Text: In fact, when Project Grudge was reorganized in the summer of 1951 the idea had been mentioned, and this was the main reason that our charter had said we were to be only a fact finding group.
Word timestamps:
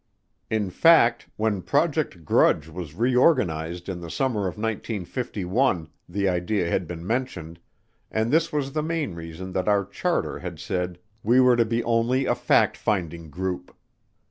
In 0.49 0.71
fact, 0.71 1.29
when 1.37 1.61
Project 1.61 2.25
Grudge 2.25 2.67
was 2.67 2.95
reorganized 2.95 3.87
in 3.87 3.99
the 4.01 4.09
summer 4.09 4.47
of 4.47 4.57
1951 4.57 5.89
the 6.09 6.27
idea 6.27 6.67
had 6.71 6.87
been 6.87 7.05
mentioned, 7.05 7.59
and 8.09 8.31
this 8.31 8.51
was 8.51 8.71
the 8.73 8.81
main 8.81 9.13
reason 9.13 9.51
that 9.51 9.67
our 9.67 9.85
charter 9.85 10.39
had 10.39 10.57
said 10.59 10.97
we 11.21 11.39
were 11.39 11.55
to 11.55 11.65
be 11.65 11.83
only 11.83 12.25
a 12.25 12.33
fact 12.33 12.77
finding 12.77 13.29
group. 13.29 13.77